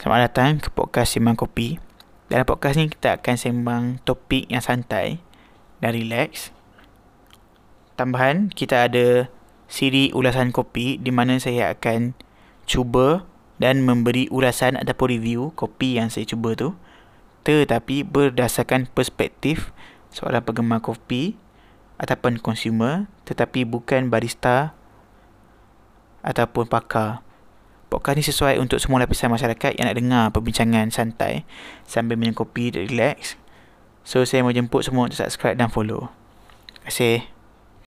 Selamat 0.00 0.32
datang 0.32 0.64
ke 0.64 0.72
podcast 0.72 1.12
Sembang 1.12 1.36
Kopi. 1.36 1.76
Dalam 2.32 2.48
podcast 2.48 2.80
ni 2.80 2.88
kita 2.88 3.20
akan 3.20 3.36
sembang 3.36 3.84
topik 4.08 4.48
yang 4.48 4.64
santai 4.64 5.20
dan 5.84 5.92
relax. 5.92 6.56
Tambahan, 8.00 8.48
kita 8.48 8.88
ada 8.88 9.28
siri 9.68 10.08
ulasan 10.16 10.56
kopi 10.56 10.96
di 10.96 11.12
mana 11.12 11.36
saya 11.36 11.76
akan 11.76 12.16
cuba 12.64 13.28
dan 13.60 13.84
memberi 13.84 14.24
ulasan 14.32 14.80
ataupun 14.80 15.20
review 15.20 15.52
kopi 15.52 16.00
yang 16.00 16.08
saya 16.08 16.24
cuba 16.24 16.56
tu. 16.56 16.72
Tetapi 17.44 18.00
berdasarkan 18.00 18.88
perspektif 18.88 19.68
seorang 20.08 20.40
penggemar 20.40 20.80
kopi 20.80 21.36
ataupun 22.00 22.40
consumer 22.40 23.04
tetapi 23.28 23.68
bukan 23.68 24.08
barista 24.08 24.72
ataupun 26.24 26.72
pakar. 26.72 27.20
Podcast 27.90 28.16
ni 28.16 28.24
sesuai 28.24 28.54
untuk 28.62 28.78
semua 28.78 29.02
lapisan 29.02 29.34
masyarakat 29.34 29.74
yang 29.74 29.90
nak 29.90 29.98
dengar 29.98 30.24
perbincangan 30.30 30.94
santai 30.94 31.42
sambil 31.82 32.14
minum 32.14 32.38
kopi 32.38 32.70
dan 32.70 32.86
relax. 32.86 33.34
So, 34.06 34.22
saya 34.22 34.46
mau 34.46 34.54
jemput 34.54 34.86
semua 34.86 35.10
untuk 35.10 35.18
subscribe 35.18 35.58
dan 35.58 35.68
follow. 35.68 36.14
Terima 36.70 36.86
kasih. 36.86 37.39